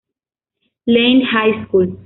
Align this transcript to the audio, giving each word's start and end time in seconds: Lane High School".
Lane 0.87 1.21
High 1.23 1.67
School". 1.67 1.99